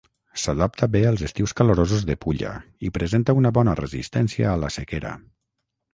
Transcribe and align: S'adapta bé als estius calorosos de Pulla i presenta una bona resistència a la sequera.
S'adapta 0.43 0.87
bé 0.93 1.01
als 1.09 1.23
estius 1.27 1.53
calorosos 1.59 2.07
de 2.09 2.17
Pulla 2.25 2.53
i 2.89 2.93
presenta 2.97 3.37
una 3.43 3.55
bona 3.59 3.79
resistència 3.81 4.53
a 4.55 4.59
la 4.65 4.75
sequera. 4.79 5.17